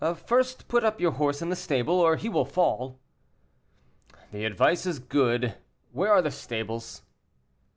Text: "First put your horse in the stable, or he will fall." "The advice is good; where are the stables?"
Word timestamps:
"First 0.25 0.67
put 0.67 0.99
your 0.99 1.11
horse 1.11 1.43
in 1.43 1.49
the 1.49 1.55
stable, 1.55 1.93
or 1.99 2.15
he 2.15 2.27
will 2.27 2.43
fall." 2.43 2.97
"The 4.31 4.45
advice 4.45 4.87
is 4.87 4.97
good; 4.97 5.53
where 5.91 6.11
are 6.11 6.23
the 6.23 6.31
stables?" 6.31 7.03